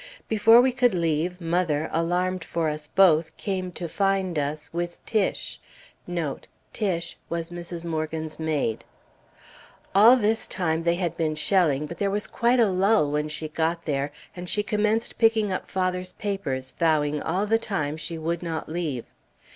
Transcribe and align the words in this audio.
Before 0.27 0.61
we 0.61 0.71
could 0.71 0.95
leave, 0.95 1.39
mother, 1.39 1.87
alarmed 1.93 2.43
for 2.43 2.69
us 2.69 2.87
both, 2.87 3.37
came 3.37 3.71
to 3.73 3.87
find 3.87 4.39
us, 4.39 4.67
with 4.73 4.99
Tiche. 5.05 5.59
All 9.95 10.15
this 10.15 10.47
time 10.47 10.81
they 10.81 10.95
had 10.95 11.17
been 11.17 11.35
shelling, 11.35 11.85
but 11.85 11.97
there 11.99 12.09
was 12.09 12.25
quite 12.25 12.59
a 12.59 12.65
lull 12.65 13.11
when 13.11 13.27
she 13.29 13.47
got 13.47 13.85
there, 13.85 14.11
and 14.35 14.49
she 14.49 14.63
commenced 14.63 15.19
picking 15.19 15.51
up 15.51 15.69
father's 15.69 16.13
papers, 16.13 16.73
vowing 16.79 17.21
all 17.21 17.45
the 17.45 17.59
time 17.59 17.95
she 17.95 18.17
would 18.17 18.41
not 18.41 18.67
leave. 18.67 19.05